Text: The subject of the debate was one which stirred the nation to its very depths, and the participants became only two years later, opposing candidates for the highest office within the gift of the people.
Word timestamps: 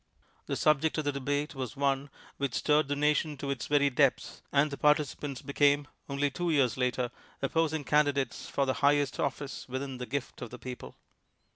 The 0.47 0.55
subject 0.55 0.97
of 0.97 1.03
the 1.05 1.11
debate 1.11 1.53
was 1.53 1.77
one 1.77 2.09
which 2.37 2.55
stirred 2.55 2.87
the 2.87 2.95
nation 2.95 3.37
to 3.37 3.51
its 3.51 3.67
very 3.67 3.91
depths, 3.91 4.41
and 4.51 4.71
the 4.71 4.75
participants 4.75 5.43
became 5.43 5.87
only 6.09 6.31
two 6.31 6.49
years 6.49 6.75
later, 6.75 7.11
opposing 7.43 7.83
candidates 7.83 8.49
for 8.49 8.65
the 8.65 8.73
highest 8.81 9.19
office 9.19 9.69
within 9.69 9.99
the 9.99 10.07
gift 10.07 10.41
of 10.41 10.49
the 10.49 10.57
people. 10.57 10.95